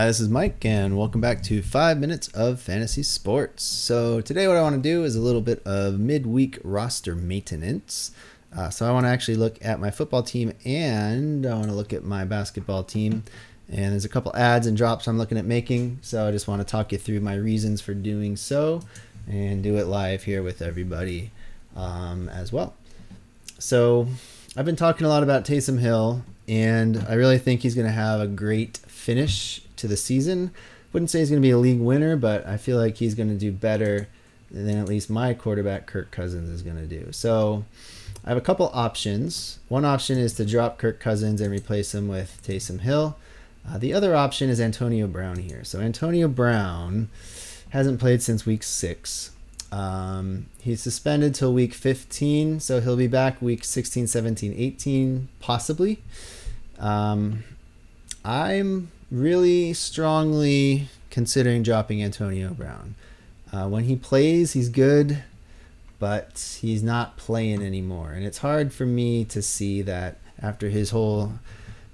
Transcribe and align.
Hi, 0.00 0.06
this 0.06 0.18
is 0.18 0.30
Mike, 0.30 0.64
and 0.64 0.96
welcome 0.96 1.20
back 1.20 1.42
to 1.42 1.60
5 1.60 1.98
Minutes 1.98 2.28
of 2.28 2.58
Fantasy 2.58 3.02
Sports. 3.02 3.64
So, 3.64 4.22
today, 4.22 4.48
what 4.48 4.56
I 4.56 4.62
want 4.62 4.76
to 4.76 4.80
do 4.80 5.04
is 5.04 5.14
a 5.14 5.20
little 5.20 5.42
bit 5.42 5.60
of 5.66 6.00
midweek 6.00 6.58
roster 6.64 7.14
maintenance. 7.14 8.10
Uh, 8.56 8.70
so, 8.70 8.88
I 8.88 8.92
want 8.92 9.04
to 9.04 9.10
actually 9.10 9.34
look 9.34 9.58
at 9.60 9.78
my 9.78 9.90
football 9.90 10.22
team 10.22 10.54
and 10.64 11.44
I 11.44 11.52
want 11.52 11.66
to 11.66 11.74
look 11.74 11.92
at 11.92 12.02
my 12.02 12.24
basketball 12.24 12.82
team. 12.82 13.24
And 13.68 13.92
there's 13.92 14.06
a 14.06 14.08
couple 14.08 14.34
adds 14.34 14.66
and 14.66 14.74
drops 14.74 15.06
I'm 15.06 15.18
looking 15.18 15.36
at 15.36 15.44
making. 15.44 15.98
So, 16.00 16.26
I 16.26 16.30
just 16.30 16.48
want 16.48 16.62
to 16.62 16.66
talk 16.66 16.92
you 16.92 16.96
through 16.96 17.20
my 17.20 17.34
reasons 17.34 17.82
for 17.82 17.92
doing 17.92 18.36
so 18.36 18.80
and 19.28 19.62
do 19.62 19.76
it 19.76 19.84
live 19.84 20.22
here 20.22 20.42
with 20.42 20.62
everybody 20.62 21.30
um, 21.76 22.30
as 22.30 22.50
well. 22.50 22.74
So, 23.58 24.06
I've 24.56 24.64
been 24.64 24.76
talking 24.76 25.04
a 25.04 25.10
lot 25.10 25.22
about 25.22 25.44
Taysom 25.44 25.78
Hill, 25.78 26.24
and 26.48 27.04
I 27.06 27.12
really 27.12 27.38
think 27.38 27.60
he's 27.60 27.74
going 27.74 27.86
to 27.86 27.92
have 27.92 28.22
a 28.22 28.26
great 28.26 28.78
finish 28.78 29.60
to 29.80 29.88
the 29.88 29.96
season. 29.96 30.52
Wouldn't 30.92 31.10
say 31.10 31.20
he's 31.20 31.30
going 31.30 31.42
to 31.42 31.46
be 31.46 31.52
a 31.52 31.58
league 31.58 31.80
winner, 31.80 32.16
but 32.16 32.46
I 32.46 32.56
feel 32.56 32.78
like 32.78 32.96
he's 32.96 33.14
going 33.14 33.28
to 33.28 33.36
do 33.36 33.52
better 33.52 34.08
than 34.50 34.78
at 34.78 34.88
least 34.88 35.08
my 35.08 35.34
quarterback 35.34 35.86
Kirk 35.86 36.10
Cousins 36.10 36.48
is 36.48 36.62
going 36.62 36.76
to 36.76 36.86
do. 36.86 37.12
So 37.12 37.64
I 38.24 38.30
have 38.30 38.38
a 38.38 38.42
couple 38.42 38.70
options. 38.74 39.58
One 39.68 39.84
option 39.84 40.18
is 40.18 40.34
to 40.34 40.44
drop 40.44 40.78
Kirk 40.78 40.98
Cousins 41.00 41.40
and 41.40 41.52
replace 41.52 41.94
him 41.94 42.08
with 42.08 42.40
Taysom 42.44 42.80
Hill. 42.80 43.16
Uh, 43.68 43.78
the 43.78 43.92
other 43.92 44.14
option 44.16 44.50
is 44.50 44.60
Antonio 44.60 45.06
Brown 45.06 45.36
here. 45.36 45.64
So 45.64 45.80
Antonio 45.80 46.28
Brown 46.28 47.08
hasn't 47.70 48.00
played 48.00 48.22
since 48.22 48.44
week 48.44 48.62
six. 48.62 49.30
Um, 49.72 50.46
he's 50.60 50.82
suspended 50.82 51.34
till 51.34 51.52
week 51.52 51.74
15, 51.74 52.58
so 52.58 52.80
he'll 52.80 52.96
be 52.96 53.06
back 53.06 53.40
week 53.40 53.64
16, 53.64 54.08
17, 54.08 54.52
18, 54.56 55.28
possibly. 55.38 56.02
Um, 56.78 57.44
I'm 58.24 58.90
really 59.10 59.72
strongly 59.72 60.88
considering 61.10 61.62
dropping 61.62 62.02
Antonio 62.02 62.50
Brown. 62.50 62.94
Uh, 63.52 63.68
when 63.68 63.84
he 63.84 63.96
plays, 63.96 64.52
he's 64.52 64.68
good, 64.68 65.22
but 65.98 66.58
he's 66.60 66.82
not 66.82 67.16
playing 67.16 67.62
anymore. 67.62 68.12
And 68.12 68.24
it's 68.24 68.38
hard 68.38 68.72
for 68.72 68.86
me 68.86 69.24
to 69.26 69.42
see 69.42 69.82
that 69.82 70.18
after 70.40 70.68
his 70.68 70.90
whole 70.90 71.34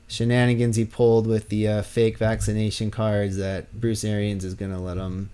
shenanigans 0.09 0.77
he 0.77 0.85
pulled 0.85 1.27
with 1.27 1.49
the 1.49 1.67
uh, 1.67 1.83
fake 1.83 2.19
vaccination 2.19 2.91
cards 2.91 3.37
that 3.37 3.73
Bruce 3.81 4.05
Arians 4.05 4.45
is 4.45 4.55
going 4.55 4.71
to 4.71 4.79
let 4.79 4.97
him 4.97 5.31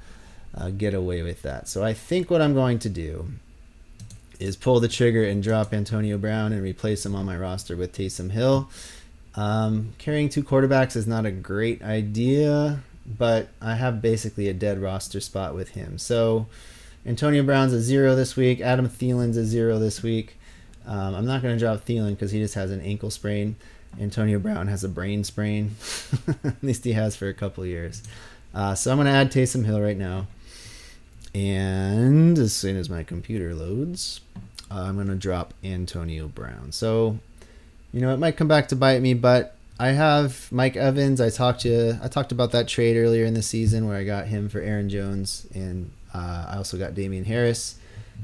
uh, 0.57 0.71
get 0.71 0.95
away 0.95 1.23
with 1.23 1.43
that. 1.43 1.69
So 1.69 1.85
I 1.85 1.93
think 1.93 2.31
what 2.31 2.41
I'm 2.41 2.55
going 2.55 2.79
to 2.81 2.89
do 2.89 3.29
is 4.39 4.57
pull 4.57 4.81
the 4.81 4.89
trigger 4.89 5.25
and 5.25 5.43
drop 5.43 5.73
Antonio 5.73 6.19
Brown 6.19 6.53
and 6.53 6.63
replace 6.63 7.05
him 7.05 7.15
on 7.15 7.27
my 7.27 7.37
roster 7.37 7.77
with 7.77 7.93
Taysom 7.93 8.31
Hill. 8.31 8.71
Um, 9.35 9.95
carrying 9.99 10.29
two 10.29 10.43
quarterbacks 10.43 10.97
is 10.97 11.07
not 11.07 11.25
a 11.25 11.31
great 11.31 11.83
idea, 11.83 12.83
but 13.07 13.49
I 13.61 13.75
have 13.75 14.03
basically 14.03 14.49
a 14.49 14.55
dead 14.55 14.81
roster 14.81 15.21
spot 15.21 15.55
with 15.55 15.71
him. 15.71 15.99
So 15.99 16.47
Antonio 17.07 17.43
Brown's 17.43 17.73
a 17.73 17.81
zero 17.81 18.15
this 18.15 18.37
week. 18.37 18.61
Adam 18.61 18.89
Thielen's 18.89 19.37
a 19.37 19.45
zero 19.45 19.79
this 19.79 20.03
week. 20.03 20.39
Um, 20.87 21.15
I'm 21.15 21.27
not 21.27 21.43
going 21.43 21.55
to 21.55 21.59
drop 21.59 21.85
Thielen 21.85 22.11
because 22.11 22.31
he 22.33 22.41
just 22.41 22.55
has 22.55 22.71
an 22.71 22.81
ankle 22.81 23.11
sprain. 23.11 23.57
Antonio 24.01 24.39
Brown 24.39 24.69
has 24.69 24.85
a 24.85 24.89
brain 24.89 25.25
sprain. 25.25 25.77
At 26.45 26.63
least 26.63 26.85
he 26.85 26.93
has 26.93 27.15
for 27.17 27.29
a 27.29 27.35
couple 27.35 27.65
years. 27.67 28.03
Uh, 28.55 28.75
so 28.75 28.91
I'm 28.91 28.97
going 28.99 29.07
to 29.07 29.13
add 29.13 29.31
Taysom 29.33 29.65
Hill 29.65 29.81
right 29.81 29.97
now. 29.97 30.27
And 31.35 32.39
as 32.39 32.53
soon 32.53 32.77
as 32.77 32.91
my 32.91 33.03
computer 33.03 33.55
loads, 33.55 34.21
uh, 34.71 34.83
I'm 34.83 34.97
going 34.97 35.09
to 35.09 35.15
drop 35.15 35.55
Antonio 35.65 36.29
Brown. 36.29 36.73
So 36.73 37.19
you 37.93 38.01
know, 38.01 38.13
it 38.13 38.19
might 38.19 38.37
come 38.37 38.49
back 38.49 38.69
to 38.69 38.77
bite 38.77 39.03
me, 39.03 39.15
but 39.15 39.55
I 39.79 39.89
have 39.89 40.51
Mike 40.51 40.77
Evans. 40.77 41.21
I 41.21 41.31
talked 41.31 41.63
to 41.63 41.99
I 42.03 42.09
talked 42.09 42.33
about 42.33 42.53
that 42.53 42.69
trade 42.69 42.97
earlier 42.97 43.25
in 43.25 43.35
the 43.35 43.43
season 43.43 43.87
where 43.87 43.97
I 43.97 44.05
got 44.05 44.27
him 44.27 44.49
for 44.49 44.61
Aaron 44.61 44.89
Jones, 44.89 45.47
and 45.55 45.91
uh, 46.15 46.47
I 46.51 46.57
also 46.57 46.79
got 46.79 46.95
Damien 46.95 47.25
Harris. 47.25 47.77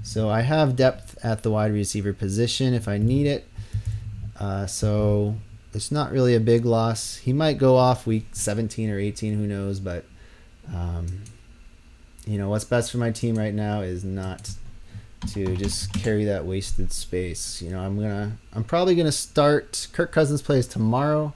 So 0.03 0.29
I 0.29 0.43
have 0.43 0.77
depth 0.77 1.19
at 1.25 1.43
the 1.43 1.51
wide 1.51 1.73
receiver 1.73 2.13
position 2.13 2.75
if 2.75 2.89
I 2.89 2.99
need 2.99 3.27
it. 3.27 3.49
Uh, 4.39 4.67
so 4.67 5.35
it's 5.75 5.91
not 5.91 6.13
really 6.13 6.35
a 6.35 6.41
big 6.41 6.65
loss. 6.65 7.17
He 7.17 7.33
might 7.33 7.59
go 7.59 7.77
off 7.77 8.07
week 8.07 8.27
17 8.33 8.91
or 8.91 8.99
18, 8.99 9.35
who 9.35 9.47
knows? 9.47 9.81
But 9.81 10.05
um, 10.73 11.25
you 12.27 12.39
know 12.39 12.49
what's 12.49 12.65
best 12.65 12.93
for 12.93 12.99
my 12.99 13.11
team 13.11 13.37
right 13.37 13.55
now 13.55 13.81
is 13.81 14.05
not 14.05 14.51
to 15.35 15.57
just 15.57 15.93
carry 15.95 16.25
that 16.25 16.45
wasted 16.45 16.93
space. 16.93 17.63
You 17.63 17.71
know, 17.71 17.81
I'm 17.81 17.97
gonna, 17.97 18.39
I'm 18.53 18.65
probably 18.65 18.95
gonna 18.95 19.13
start. 19.13 19.89
Kirk 19.93 20.13
Cousins 20.13 20.43
plays 20.43 20.67
tomorrow. 20.67 21.35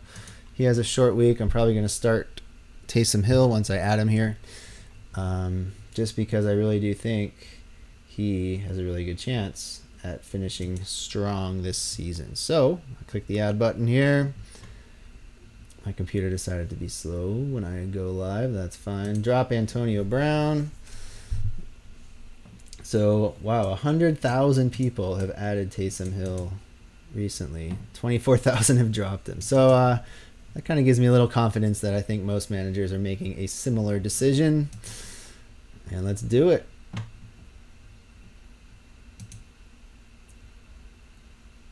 He 0.55 0.65
has 0.65 0.79
a 0.79 0.85
short 0.85 1.15
week. 1.15 1.41
I'm 1.41 1.49
probably 1.49 1.75
gonna 1.75 1.89
start 1.89 2.41
Taysom 2.89 3.25
Hill 3.25 3.49
once 3.49 3.71
I 3.71 3.77
add 3.77 3.99
him 3.99 4.09
here, 4.09 4.39
um, 5.15 5.73
just 5.95 6.17
because 6.17 6.47
I 6.47 6.53
really 6.53 6.81
do 6.81 6.95
think 6.95 7.61
he 8.07 8.59
has 8.59 8.79
a 8.79 8.85
really 8.85 9.05
good 9.05 9.19
chance 9.19 9.81
at 10.05 10.25
finishing 10.25 10.83
strong 10.85 11.63
this 11.63 11.79
season. 11.79 12.35
So 12.35 12.81
I 13.01 13.05
click 13.11 13.27
the 13.27 13.41
add 13.41 13.59
button 13.59 13.87
here. 13.87 14.35
My 15.87 15.93
computer 15.93 16.31
decided 16.31 16.71
to 16.71 16.77
be 16.77 16.89
slow 16.89 17.33
when 17.33 17.65
I 17.65 17.87
go 17.87 18.11
live. 18.11 18.53
That's 18.53 18.77
fine. 18.77 19.23
Drop 19.23 19.51
Antonio 19.51 20.05
Brown. 20.05 20.71
So 22.83 23.37
wow, 23.41 23.75
hundred 23.75 24.19
thousand 24.19 24.71
people 24.73 25.17
have 25.17 25.31
added 25.31 25.71
Taysom 25.71 26.13
Hill 26.13 26.53
recently. 27.15 27.77
Twenty 27.95 28.19
four 28.19 28.37
thousand 28.37 28.77
have 28.79 28.93
dropped 28.93 29.29
him. 29.29 29.41
So 29.41 29.71
uh, 29.71 29.99
that 30.55 30.65
kind 30.65 30.79
of 30.79 30.85
gives 30.85 31.01
me 31.01 31.07
a 31.07 31.13
little 31.13 31.29
confidence 31.29 31.81
that 31.81 31.95
I 31.95 32.03
think 32.03 32.23
most 32.23 32.51
managers 32.51 32.93
are 32.93 32.99
making 32.99 33.39
a 33.39 33.47
similar 33.47 33.99
decision. 33.99 34.69
And 35.91 36.05
let's 36.05 36.23
do 36.23 36.51
it. 36.51 36.67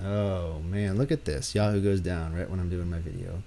Oh 0.03 0.60
man, 0.60 0.97
look 0.97 1.12
at 1.12 1.25
this. 1.25 1.54
Yahoo 1.54 1.82
goes 1.82 2.00
down 2.00 2.34
right 2.34 2.48
when 2.48 2.60
I'm 2.60 2.71
doing 2.71 2.88
my 2.88 3.00
video. 3.00 3.42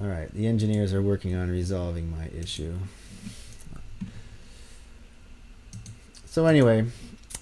All 0.00 0.08
right, 0.08 0.32
the 0.32 0.46
engineers 0.46 0.92
are 0.92 1.02
working 1.02 1.36
on 1.36 1.50
resolving 1.50 2.10
my 2.10 2.28
issue. 2.28 2.74
So 6.32 6.46
anyway, 6.46 6.86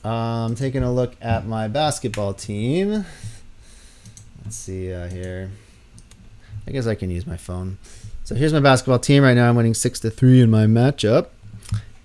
um, 0.03 0.57
taking 0.57 0.83
a 0.83 0.93
look 0.93 1.15
at 1.21 1.47
my 1.47 1.69
basketball 1.69 2.35
team. 2.35 3.07
Let's 4.43 4.57
see 4.57 4.93
uh, 4.93 5.07
here. 5.07 5.53
I 6.67 6.73
guess 6.73 6.89
I 6.89 6.97
can 6.97 7.09
use 7.09 7.25
my 7.25 7.37
phone. 7.37 7.79
So 8.25 8.35
here's 8.35 8.53
my 8.53 8.59
basketball 8.59 8.99
team 8.99 9.23
right 9.23 9.35
now. 9.35 9.49
I'm 9.49 9.55
winning 9.55 9.75
six 9.75 10.01
to 10.01 10.11
three 10.11 10.41
in 10.41 10.51
my 10.51 10.65
matchup. 10.65 11.29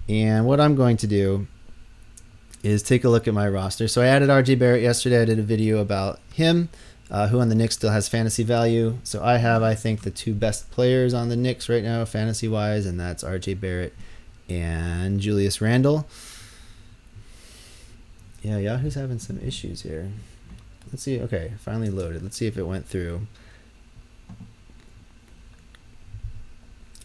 And 0.07 0.45
what 0.45 0.59
I'm 0.59 0.75
going 0.75 0.95
to 0.97 1.07
do 1.07 1.47
is 2.61 2.83
take 2.83 3.03
a 3.03 3.09
look 3.09 3.27
at 3.27 3.33
my 3.33 3.49
roster. 3.49 3.87
So 3.87 4.03
I 4.03 4.05
added 4.05 4.29
RJ 4.29 4.59
Barrett 4.59 4.83
yesterday. 4.83 5.23
I 5.23 5.25
did 5.25 5.39
a 5.39 5.41
video 5.41 5.79
about 5.79 6.19
him, 6.33 6.69
uh, 7.09 7.29
who 7.29 7.39
on 7.39 7.49
the 7.49 7.55
Knicks 7.55 7.73
still 7.73 7.89
has 7.89 8.07
fantasy 8.07 8.43
value. 8.43 8.99
So 9.03 9.23
I 9.23 9.37
have, 9.37 9.63
I 9.63 9.73
think, 9.73 10.03
the 10.03 10.11
two 10.11 10.35
best 10.35 10.69
players 10.69 11.15
on 11.15 11.29
the 11.29 11.35
Knicks 11.35 11.67
right 11.67 11.83
now, 11.83 12.05
fantasy 12.05 12.47
wise, 12.47 12.85
and 12.85 12.99
that's 12.99 13.23
RJ 13.23 13.59
Barrett 13.59 13.95
and 14.47 15.19
Julius 15.19 15.61
Randle. 15.61 16.07
Yeah, 18.45 18.59
Yahoo's 18.59 18.93
having 18.93 19.17
some 19.17 19.39
issues 19.39 19.81
here. 19.81 20.11
Let's 20.91 21.01
see. 21.01 21.19
Okay, 21.19 21.53
finally 21.57 21.89
loaded. 21.89 22.21
Let's 22.21 22.37
see 22.37 22.45
if 22.45 22.59
it 22.59 22.67
went 22.67 22.85
through. 22.85 23.25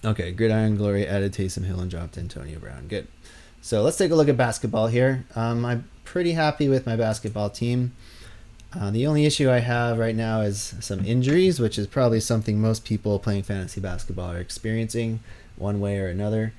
Okay, 0.05 0.33
Gridiron 0.33 0.77
Glory 0.77 1.07
added 1.07 1.33
Taysom 1.33 1.65
Hill 1.65 1.81
and 1.81 1.91
dropped 1.91 2.19
Antonio 2.19 2.59
Brown. 2.59 2.89
Good. 2.89 3.09
So 3.63 3.83
let's 3.83 3.97
take 3.97 4.11
a 4.11 4.15
look 4.15 4.29
at 4.29 4.37
basketball 4.37 4.89
here. 4.89 5.25
Um, 5.35 5.65
I'm 5.65 5.89
pretty 6.05 6.33
happy 6.33 6.69
with 6.69 6.85
my 6.85 6.95
basketball 6.95 7.49
team. 7.49 7.93
Uh, 8.79 8.91
the 8.91 9.07
only 9.07 9.25
issue 9.25 9.51
I 9.51 9.61
have 9.61 9.99
right 9.99 10.15
now 10.15 10.43
is 10.43 10.75
some 10.81 11.03
injuries, 11.07 11.59
which 11.59 11.79
is 11.79 11.87
probably 11.87 12.21
something 12.21 12.61
most 12.61 12.85
people 12.85 13.19
playing 13.19 13.45
fantasy 13.45 13.81
basketball 13.81 14.31
are 14.31 14.41
experiencing 14.41 15.21
one 15.57 15.81
way 15.81 16.01
or 16.01 16.09
another. 16.09 16.53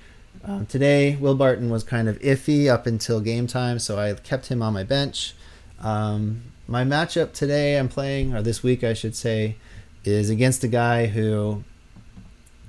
Um, 0.43 0.65
today, 0.65 1.15
Will 1.17 1.35
Barton 1.35 1.69
was 1.69 1.83
kind 1.83 2.07
of 2.07 2.17
iffy 2.19 2.67
up 2.67 2.87
until 2.87 3.19
game 3.19 3.47
time, 3.47 3.79
so 3.79 3.99
I 3.99 4.13
kept 4.13 4.47
him 4.47 4.61
on 4.61 4.73
my 4.73 4.83
bench. 4.83 5.35
Um, 5.79 6.43
my 6.67 6.83
matchup 6.83 7.33
today, 7.33 7.77
I'm 7.77 7.89
playing, 7.89 8.33
or 8.33 8.41
this 8.41 8.63
week, 8.63 8.83
I 8.83 8.93
should 8.93 9.15
say, 9.15 9.55
is 10.03 10.29
against 10.29 10.63
a 10.63 10.67
guy 10.67 11.07
who 11.07 11.63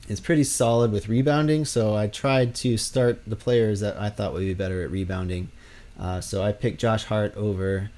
is 0.08 0.20
pretty 0.20 0.44
solid 0.44 0.92
with 0.92 1.08
rebounding. 1.08 1.64
So 1.64 1.94
I 1.94 2.08
tried 2.08 2.54
to 2.56 2.76
start 2.76 3.22
the 3.26 3.36
players 3.36 3.80
that 3.80 3.96
I 3.96 4.10
thought 4.10 4.32
would 4.32 4.40
be 4.40 4.54
better 4.54 4.82
at 4.82 4.90
rebounding. 4.90 5.50
Uh, 5.98 6.20
so 6.20 6.42
I 6.42 6.52
picked 6.52 6.80
Josh 6.80 7.04
Hart 7.04 7.34
over 7.36 7.90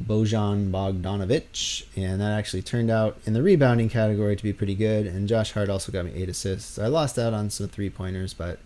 Bojan 0.00 0.70
Bogdanovic, 0.70 1.84
and 1.96 2.20
that 2.20 2.32
actually 2.32 2.62
turned 2.62 2.90
out 2.90 3.18
in 3.26 3.34
the 3.34 3.42
rebounding 3.42 3.88
category 3.88 4.36
to 4.36 4.42
be 4.42 4.52
pretty 4.52 4.74
good. 4.74 5.06
And 5.06 5.28
Josh 5.28 5.52
Hart 5.52 5.68
also 5.68 5.92
got 5.92 6.06
me 6.06 6.12
eight 6.14 6.28
assists. 6.28 6.78
I 6.78 6.86
lost 6.86 7.18
out 7.18 7.34
on 7.34 7.50
some 7.50 7.68
three 7.68 7.90
pointers, 7.90 8.32
but 8.32 8.58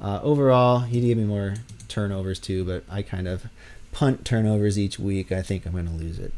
uh, 0.00 0.20
overall, 0.22 0.80
he 0.80 1.00
gave 1.00 1.16
me 1.16 1.24
more 1.24 1.54
turnovers 1.88 2.38
too, 2.38 2.64
but 2.64 2.84
I 2.90 3.02
kind 3.02 3.28
of 3.28 3.46
punt 3.92 4.24
turnovers 4.24 4.78
each 4.78 4.98
week. 4.98 5.32
I 5.32 5.42
think 5.42 5.66
I'm 5.66 5.72
going 5.72 5.86
to 5.86 5.92
lose 5.92 6.18
it. 6.18 6.32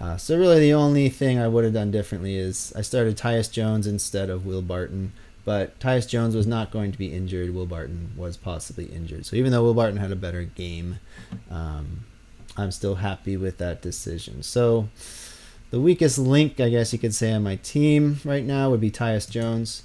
Uh, 0.00 0.16
so 0.16 0.38
really, 0.38 0.60
the 0.60 0.72
only 0.72 1.08
thing 1.08 1.38
I 1.38 1.48
would 1.48 1.64
have 1.64 1.74
done 1.74 1.90
differently 1.90 2.36
is 2.36 2.72
I 2.74 2.80
started 2.82 3.16
Tyus 3.16 3.50
Jones 3.50 3.86
instead 3.86 4.30
of 4.30 4.46
Will 4.46 4.62
Barton 4.62 5.12
But 5.44 5.78
Tyus 5.80 6.06
Jones 6.08 6.34
was 6.34 6.46
not 6.46 6.70
going 6.70 6.92
to 6.92 6.98
be 6.98 7.12
injured. 7.12 7.54
Will 7.54 7.66
Barton 7.66 8.12
was 8.16 8.36
possibly 8.36 8.86
injured. 8.86 9.26
So 9.26 9.36
even 9.36 9.52
though 9.52 9.62
Will 9.62 9.74
Barton 9.74 9.98
had 9.98 10.12
a 10.12 10.16
better 10.16 10.44
game, 10.44 10.98
um, 11.50 12.04
I'm 12.56 12.70
still 12.70 12.96
happy 12.96 13.36
with 13.36 13.58
that 13.58 13.80
decision. 13.80 14.42
So 14.42 14.88
the 15.70 15.80
weakest 15.80 16.18
link, 16.18 16.60
I 16.60 16.68
guess 16.68 16.92
you 16.92 16.98
could 16.98 17.14
say, 17.14 17.32
on 17.32 17.42
my 17.42 17.56
team 17.56 18.20
right 18.24 18.44
now 18.44 18.70
would 18.70 18.80
be 18.80 18.90
Tyus 18.90 19.28
Jones. 19.28 19.82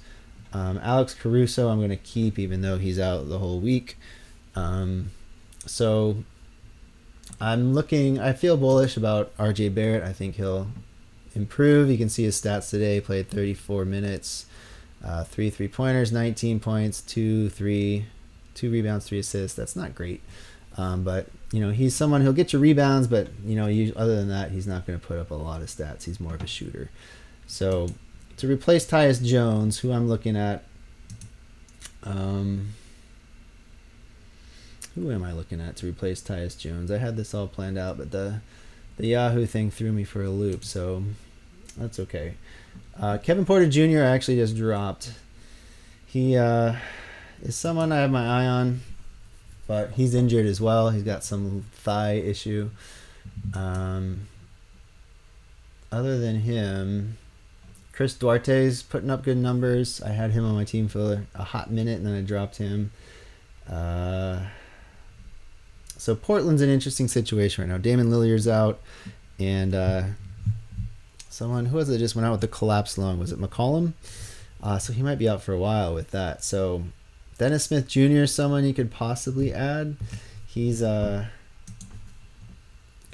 Um, 0.55 0.79
Alex 0.81 1.13
Caruso, 1.13 1.67
I'm 1.67 1.79
going 1.79 1.89
to 1.89 1.97
keep 1.97 2.39
even 2.39 2.61
though 2.61 2.77
he's 2.77 2.97
out 2.97 3.27
the 3.27 3.39
whole 3.39 3.59
week. 3.59 3.97
Um, 4.55 5.11
so 5.65 6.23
I'm 7.41 7.73
looking, 7.73 8.21
I 8.21 8.31
feel 8.31 8.55
bullish 8.55 8.95
about 8.95 9.35
RJ 9.35 9.75
Barrett. 9.75 10.01
I 10.01 10.13
think 10.13 10.35
he'll 10.35 10.69
improve. 11.33 11.89
You 11.89 11.97
can 11.97 12.07
see 12.07 12.23
his 12.23 12.41
stats 12.41 12.69
today 12.69 13.01
played 13.01 13.29
34 13.29 13.83
minutes, 13.83 14.45
uh, 15.03 15.25
three 15.25 15.49
three 15.49 15.67
pointers, 15.67 16.13
19 16.13 16.61
points, 16.61 17.01
two, 17.01 17.49
three, 17.49 18.05
two 18.53 18.71
rebounds, 18.71 19.05
three 19.09 19.19
assists. 19.19 19.57
That's 19.57 19.75
not 19.75 19.93
great. 19.93 20.21
Um, 20.77 21.03
but 21.03 21.27
you 21.51 21.59
know 21.59 21.71
he's 21.71 21.93
someone 21.93 22.21
who'll 22.21 22.31
get 22.31 22.53
you 22.53 22.59
rebounds, 22.59 23.07
but 23.07 23.27
you 23.45 23.57
know 23.57 23.67
you, 23.67 23.91
other 23.97 24.15
than 24.15 24.29
that, 24.29 24.51
he's 24.51 24.67
not 24.67 24.87
going 24.87 24.97
to 24.97 25.05
put 25.05 25.17
up 25.17 25.31
a 25.31 25.35
lot 25.35 25.61
of 25.61 25.67
stats. 25.67 26.03
He's 26.03 26.21
more 26.21 26.35
of 26.35 26.43
a 26.43 26.47
shooter. 26.47 26.91
So 27.45 27.89
to 28.37 28.47
replace 28.47 28.85
Tyus 28.85 29.23
Jones, 29.23 29.79
who 29.79 29.91
I'm 29.91 30.07
looking 30.07 30.35
at. 30.35 30.63
Um, 32.03 32.73
who 34.93 35.11
am 35.11 35.23
I 35.23 35.33
looking 35.33 35.59
at 35.59 35.75
to 35.77 35.87
replace 35.87 36.21
Tyus 36.21 36.57
Jones? 36.57 36.91
I 36.91 36.97
had 36.97 37.17
this 37.17 37.33
all 37.33 37.47
planned 37.47 37.77
out, 37.77 37.97
but 37.97 38.11
the 38.11 38.41
the 38.97 39.07
Yahoo 39.07 39.45
thing 39.45 39.69
threw 39.71 39.91
me 39.91 40.05
for 40.05 40.23
a 40.23 40.29
loop, 40.29 40.63
so 40.63 41.03
that's 41.77 41.99
okay. 41.99 42.35
Uh, 42.99 43.17
Kevin 43.17 43.45
Porter 43.45 43.67
Jr. 43.67 43.99
I 43.99 44.07
actually 44.07 44.37
just 44.37 44.55
dropped. 44.55 45.11
He 46.05 46.37
uh, 46.37 46.75
is 47.41 47.55
someone 47.55 47.91
I 47.91 47.97
have 47.97 48.11
my 48.11 48.25
eye 48.25 48.47
on, 48.47 48.81
but 49.67 49.91
he's 49.91 50.15
injured 50.15 50.45
as 50.45 50.61
well. 50.61 50.91
He's 50.91 51.03
got 51.03 51.23
some 51.23 51.65
thigh 51.73 52.13
issue. 52.13 52.69
Um, 53.53 54.27
other 55.91 56.17
than 56.17 56.39
him, 56.41 57.17
Chris 57.95 58.13
Duarte's 58.13 58.83
putting 58.83 59.09
up 59.09 59.23
good 59.23 59.37
numbers. 59.37 60.01
I 60.01 60.09
had 60.09 60.31
him 60.31 60.45
on 60.45 60.53
my 60.53 60.65
team 60.65 60.89
for 60.89 61.25
a 61.33 61.43
hot 61.43 61.71
minute, 61.71 61.97
and 61.97 62.05
then 62.05 62.13
I 62.13 62.21
dropped 62.21 62.57
him. 62.57 62.91
Uh, 63.69 64.41
so 65.97 66.13
Portland's 66.13 66.61
an 66.61 66.69
interesting 66.69 67.07
situation 67.07 67.63
right 67.63 67.71
now. 67.71 67.77
Damian 67.77 68.09
Lillard's 68.09 68.49
out, 68.49 68.81
and 69.39 69.73
uh, 69.73 70.03
someone 71.29 71.67
who 71.67 71.77
was 71.77 71.89
it 71.89 71.99
just 71.99 72.17
went 72.17 72.25
out 72.25 72.33
with 72.33 72.41
the 72.41 72.49
collapse 72.49 72.97
lung. 72.97 73.17
Was 73.17 73.31
it 73.31 73.39
McCollum? 73.39 73.93
Uh, 74.61 74.77
so 74.77 74.91
he 74.91 75.01
might 75.01 75.17
be 75.17 75.29
out 75.29 75.41
for 75.41 75.53
a 75.53 75.57
while 75.57 75.93
with 75.93 76.11
that. 76.11 76.43
So 76.43 76.83
Dennis 77.37 77.63
Smith 77.63 77.87
Jr. 77.87 78.23
is 78.23 78.35
someone 78.35 78.65
you 78.65 78.73
could 78.73 78.91
possibly 78.91 79.53
add. 79.53 79.95
He's 80.45 80.83
uh, 80.83 81.27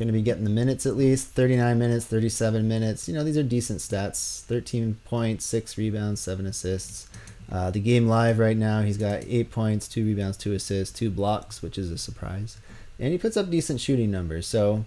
going 0.02 0.08
to 0.08 0.20
be 0.20 0.22
getting 0.22 0.44
the 0.44 0.50
minutes 0.50 0.86
at 0.86 0.96
least 0.96 1.30
39 1.30 1.78
minutes, 1.80 2.06
37 2.06 2.68
minutes. 2.68 3.08
You 3.08 3.14
know, 3.14 3.24
these 3.24 3.38
are 3.38 3.44
decent 3.44 3.80
stats 3.80 4.42
13 4.42 5.00
points, 5.06 5.46
6 5.46 5.78
rebounds, 5.78 6.20
7 6.22 6.46
assists. 6.46 7.08
Uh, 7.52 7.70
the 7.70 7.80
game 7.80 8.08
live 8.08 8.40
right 8.40 8.58
now, 8.58 8.82
he's 8.82 8.98
got 8.98 9.24
8 9.26 9.52
points, 9.52 9.88
2 9.88 10.06
rebounds, 10.06 10.38
2 10.38 10.54
assists, 10.54 10.98
2 10.98 11.10
blocks, 11.10 11.62
which 11.62 11.78
is 11.78 11.92
a 11.92 11.98
surprise 11.98 12.58
and 13.02 13.12
he 13.12 13.18
puts 13.18 13.36
up 13.36 13.50
decent 13.50 13.82
shooting 13.82 14.12
numbers. 14.12 14.48
So 14.48 14.86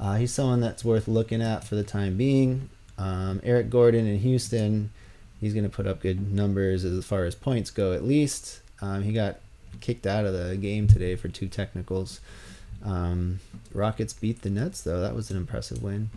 uh, 0.00 0.14
he's 0.14 0.32
someone 0.32 0.60
that's 0.60 0.84
worth 0.84 1.08
looking 1.08 1.42
at 1.42 1.64
for 1.64 1.74
the 1.74 1.82
time 1.82 2.16
being. 2.16 2.70
Um, 2.96 3.40
Eric 3.42 3.68
Gordon 3.68 4.06
in 4.06 4.18
Houston, 4.20 4.90
he's 5.40 5.52
going 5.52 5.64
to 5.64 5.70
put 5.70 5.86
up 5.86 6.00
good 6.00 6.32
numbers 6.32 6.84
as 6.84 7.04
far 7.04 7.24
as 7.24 7.34
points 7.34 7.70
go, 7.70 7.92
at 7.92 8.04
least. 8.04 8.60
Um, 8.80 9.02
he 9.02 9.12
got 9.12 9.40
kicked 9.80 10.06
out 10.06 10.24
of 10.24 10.32
the 10.32 10.56
game 10.56 10.86
today 10.86 11.16
for 11.16 11.28
two 11.28 11.48
technicals. 11.48 12.20
Um, 12.84 13.40
Rockets 13.72 14.12
beat 14.12 14.42
the 14.42 14.50
Nets, 14.50 14.82
though. 14.82 15.00
That 15.00 15.14
was 15.14 15.30
an 15.30 15.36
impressive 15.36 15.82
win. 15.82 16.10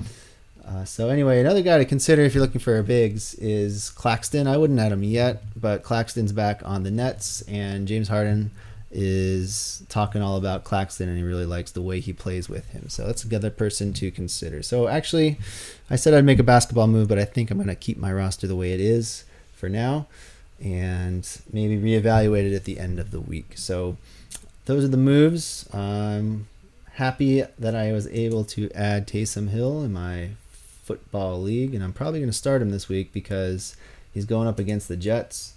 Uh, 0.66 0.86
so 0.86 1.10
anyway, 1.10 1.40
another 1.40 1.62
guy 1.62 1.78
to 1.80 1.86
consider 1.86 2.22
if 2.22 2.36
you're 2.36 2.44
looking 2.44 2.62
for 2.62 2.78
a 2.78 2.84
bigs 2.84 3.34
is 3.36 3.90
Claxton. 3.90 4.48
I 4.48 4.58
wouldn't 4.58 4.80
add 4.80 4.92
him 4.92 5.04
yet, 5.04 5.44
but 5.60 5.84
Claxton's 5.84 6.32
back 6.32 6.62
on 6.64 6.84
the 6.84 6.92
Nets, 6.92 7.42
and 7.44 7.88
James 7.88 8.10
Harden 8.10 8.52
is 8.92 9.84
talking 9.88 10.22
all 10.22 10.36
about 10.36 10.66
Claxton 10.66 11.08
and 11.08 11.18
he 11.18 11.24
really 11.24 11.46
likes 11.46 11.72
the 11.72 11.82
way 11.82 12.00
he 12.00 12.12
plays 12.12 12.50
with 12.50 12.70
him. 12.72 12.90
So 12.90 13.06
that's 13.06 13.24
another 13.24 13.50
person 13.50 13.94
to 13.94 14.12
consider. 14.12 14.62
So 14.62 14.88
actually, 14.88 15.40
I 15.90 15.96
said 15.96 16.14
I'd 16.14 16.26
make 16.26 16.40
a 16.40 16.44
basketball 16.44 16.88
move, 16.88 17.08
but 17.08 17.18
I 17.18 17.26
think 17.26 17.50
I'm 17.50 17.58
going 17.58 17.68
to 17.68 17.76
keep 17.76 17.98
my 17.98 18.12
roster 18.12 18.48
the 18.48 18.56
way 18.56 18.74
it 18.74 18.82
is 18.82 19.24
for 19.54 19.70
now 19.70 20.08
and 20.62 21.28
maybe 21.52 21.78
reevaluate 21.78 22.52
it 22.52 22.56
at 22.56 22.66
the 22.66 22.80
end 22.80 23.00
of 23.00 23.12
the 23.12 23.22
week. 23.22 23.54
So 23.56 23.98
those 24.66 24.84
are 24.84 24.90
the 24.90 24.98
moves. 24.98 25.68
I'm 25.74 26.48
happy 26.94 27.44
that 27.58 27.76
I 27.76 27.92
was 27.92 28.08
able 28.08 28.44
to 28.46 28.70
add 28.72 29.08
Taysom 29.08 29.50
Hill 29.50 29.84
in 29.84 29.94
my 29.94 30.32
football 30.84 31.42
league, 31.42 31.74
and 31.74 31.84
I'm 31.84 31.94
probably 31.94 32.20
going 32.20 32.30
to 32.30 32.38
start 32.38 32.62
him 32.62 32.72
this 32.72 32.90
week 32.90 33.14
because 33.14 33.76
he's 34.14 34.26
going 34.26 34.48
up 34.48 34.60
against 34.60 34.88
the 34.88 34.98
Jets 34.98 35.54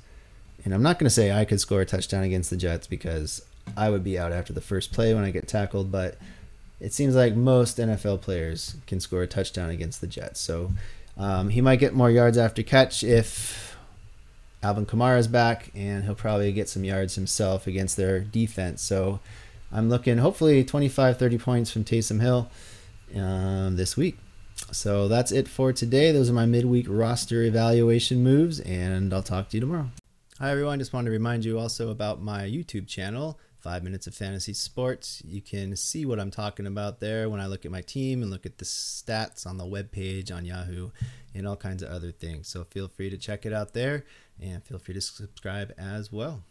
and 0.65 0.73
I'm 0.73 0.83
not 0.83 0.99
going 0.99 1.07
to 1.07 1.15
say 1.15 1.31
I 1.31 1.45
could 1.45 1.61
score 1.61 1.83
a 1.83 1.87
touchdown 1.87 2.25
against 2.25 2.51
the 2.51 2.57
Jets 2.57 2.87
because 2.87 3.45
I 3.77 3.91
would 3.91 4.03
be 4.03 4.19
out 4.19 4.33
after 4.33 4.53
the 4.53 4.61
first 4.61 4.93
play 4.93 5.15
when 5.15 5.25
I 5.25 5.31
get 5.31 5.47
tackled, 5.47 5.93
but 5.93 6.17
it 6.81 6.93
seems 6.93 7.15
like 7.15 7.37
most 7.37 7.79
NFL 7.79 8.23
players 8.23 8.77
can 8.87 8.99
score 9.01 9.23
a 9.23 9.27
touchdown 9.27 9.71
against 9.71 10.01
the 10.01 10.07
Jets. 10.07 10.41
So 10.41 10.73
um, 11.19 11.51
he 11.51 11.61
might 11.61 11.81
get 11.81 11.95
more 11.95 12.11
yards 12.11 12.39
after 12.39 12.63
catch 12.63 13.05
if 13.05 13.77
Alvin 14.63 14.87
Kamara 14.87 15.19
is 15.19 15.29
back, 15.29 15.71
and 15.75 16.05
he'll 16.05 16.15
probably 16.15 16.51
get 16.53 16.71
some 16.71 16.85
yards 16.85 17.15
himself 17.15 17.67
against 17.67 17.97
their 17.99 18.21
defense. 18.21 18.81
So 18.81 19.21
I'm 19.75 19.89
looking 19.89 20.19
hopefully 20.19 20.63
25, 20.63 21.19
30 21.19 21.39
points 21.39 21.71
from 21.73 21.83
Taysom 21.83 22.21
Hill 22.21 22.49
um, 23.17 23.75
this 23.75 23.97
week. 23.97 24.17
So 24.71 25.09
that's 25.09 25.33
it 25.33 25.49
for 25.49 25.73
today. 25.73 26.13
Those 26.13 26.31
are 26.31 26.33
my 26.33 26.47
midweek 26.47 26.87
roster 26.89 27.43
evaluation 27.43 28.23
moves, 28.23 28.61
and 28.61 29.13
I'll 29.13 29.23
talk 29.23 29.49
to 29.49 29.57
you 29.57 29.61
tomorrow. 29.61 29.91
Hi, 30.39 30.53
everyone. 30.53 30.79
Just 30.79 30.93
wanted 30.93 31.07
to 31.07 31.11
remind 31.11 31.45
you 31.45 31.59
also 31.59 31.91
about 31.91 32.23
my 32.23 32.43
YouTube 32.43 32.87
channel, 32.87 33.41
Five 33.59 33.83
Minutes 33.83 34.07
of 34.07 34.15
Fantasy 34.15 34.53
Sports. 34.53 35.21
You 35.25 35.43
can 35.43 35.75
see 35.75 36.07
what 36.07 36.21
I'm 36.21 36.31
talking 36.31 36.69
about 36.69 37.01
there 37.01 37.29
when 37.29 37.41
I 37.41 37.47
look 37.47 37.65
at 37.65 37.73
my 37.73 37.83
team 37.83 38.23
and 38.23 38.31
look 38.31 38.47
at 38.47 38.59
the 38.59 38.65
stats 38.65 39.45
on 39.45 39.59
the 39.59 39.67
web 39.67 39.91
page 39.91 40.31
on 40.31 40.45
Yahoo 40.45 40.91
and 41.35 41.49
all 41.49 41.57
kinds 41.57 41.83
of 41.83 41.89
other 41.89 42.13
things. 42.13 42.47
So 42.47 42.63
feel 42.63 42.87
free 42.87 43.11
to 43.11 43.19
check 43.19 43.45
it 43.45 43.53
out 43.53 43.75
there 43.75 44.05
and 44.41 44.63
feel 44.63 44.79
free 44.79 44.95
to 44.95 45.01
subscribe 45.01 45.73
as 45.77 46.13
well. 46.13 46.45